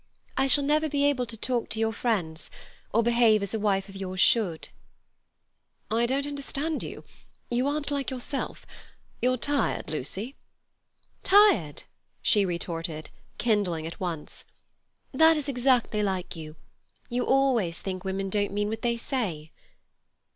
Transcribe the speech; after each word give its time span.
I 0.35 0.47
shall 0.47 0.63
never 0.63 0.89
be 0.89 1.05
able 1.05 1.27
to 1.27 1.37
talk 1.37 1.69
to 1.69 1.79
your 1.79 1.93
friends, 1.93 2.49
or 2.91 3.03
behave 3.03 3.43
as 3.43 3.53
a 3.53 3.59
wife 3.59 3.87
of 3.87 3.95
yours 3.95 4.19
should." 4.19 4.69
"I 5.91 6.07
don't 6.07 6.25
understand 6.25 6.81
you. 6.81 7.03
You 7.51 7.67
aren't 7.67 7.91
like 7.91 8.09
yourself. 8.09 8.65
You're 9.21 9.37
tired, 9.37 9.91
Lucy." 9.91 10.33
"Tired!" 11.21 11.83
she 12.19 12.45
retorted, 12.45 13.11
kindling 13.37 13.85
at 13.85 13.99
once. 13.99 14.43
"That 15.11 15.37
is 15.37 15.47
exactly 15.47 16.01
like 16.01 16.35
you. 16.35 16.55
You 17.07 17.27
always 17.27 17.79
think 17.79 18.03
women 18.03 18.31
don't 18.31 18.51
mean 18.53 18.69
what 18.69 18.81
they 18.81 18.97
say." 18.97 19.51